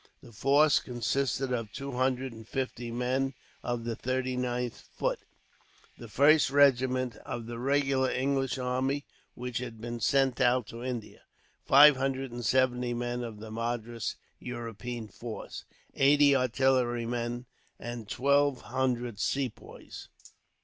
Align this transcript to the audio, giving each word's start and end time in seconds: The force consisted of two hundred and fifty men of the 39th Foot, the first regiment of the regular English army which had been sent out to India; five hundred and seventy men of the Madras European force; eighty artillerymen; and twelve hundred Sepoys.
The 0.23 0.31
force 0.31 0.79
consisted 0.79 1.53
of 1.53 1.71
two 1.71 1.91
hundred 1.91 2.33
and 2.33 2.47
fifty 2.47 2.89
men 2.89 3.35
of 3.61 3.83
the 3.83 3.95
39th 3.95 4.81
Foot, 4.97 5.19
the 5.99 6.07
first 6.07 6.49
regiment 6.49 7.17
of 7.17 7.45
the 7.45 7.59
regular 7.59 8.09
English 8.09 8.57
army 8.57 9.05
which 9.35 9.59
had 9.59 9.79
been 9.79 9.99
sent 9.99 10.41
out 10.41 10.65
to 10.69 10.83
India; 10.83 11.21
five 11.67 11.97
hundred 11.97 12.31
and 12.31 12.43
seventy 12.43 12.95
men 12.95 13.23
of 13.23 13.39
the 13.39 13.51
Madras 13.51 14.15
European 14.39 15.07
force; 15.07 15.65
eighty 15.93 16.35
artillerymen; 16.35 17.45
and 17.79 18.09
twelve 18.09 18.61
hundred 18.61 19.19
Sepoys. 19.19 20.07